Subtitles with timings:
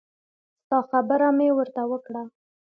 [0.63, 2.23] ستا خبره مې ورته وکړه.